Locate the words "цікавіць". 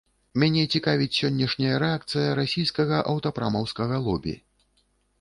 0.77-1.17